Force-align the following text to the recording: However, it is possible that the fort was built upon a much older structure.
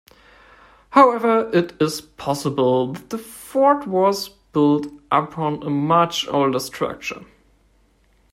However, 0.89 1.47
it 1.53 1.79
is 1.79 2.01
possible 2.01 2.93
that 2.93 3.11
the 3.11 3.19
fort 3.19 3.85
was 3.85 4.29
built 4.51 4.87
upon 5.11 5.61
a 5.61 5.69
much 5.69 6.27
older 6.27 6.57
structure. 6.59 7.23